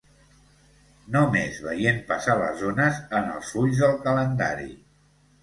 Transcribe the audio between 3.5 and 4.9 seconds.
fulls del calendari